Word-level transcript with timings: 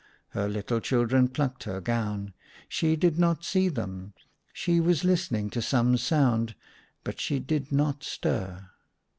Her 0.29 0.47
little 0.49 0.79
children 0.79 1.27
plucked 1.27 1.65
her 1.65 1.79
gown; 1.79 2.33
she 2.67 2.95
did 2.95 3.19
not 3.19 3.43
see 3.45 3.69
them; 3.69 4.13
she 4.51 4.79
was 4.79 5.03
listening 5.03 5.51
to 5.51 5.61
some 5.61 5.95
sound, 5.95 6.55
but 7.03 7.19
she 7.19 7.37
did 7.37 7.71
not 7.71 8.01
stir. 8.03 8.69